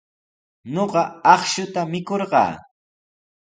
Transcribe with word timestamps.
Ñuqa 0.73 1.01
akshuta 1.33 1.81
mikurqaa. 1.91 2.51